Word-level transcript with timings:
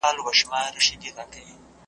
نه 0.03 0.07
هوسيو 0.07 0.47
غوندي 0.49 0.81
ښكلي 0.85 0.97
نجوني 0.97 1.13
غورځي. 1.15 1.43